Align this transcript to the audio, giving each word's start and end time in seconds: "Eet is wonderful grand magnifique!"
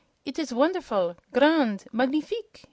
"Eet 0.25 0.39
is 0.39 0.51
wonderful 0.51 1.15
grand 1.31 1.85
magnifique!" 1.91 2.59